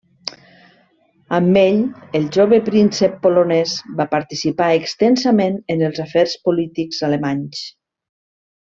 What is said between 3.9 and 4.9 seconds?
va participar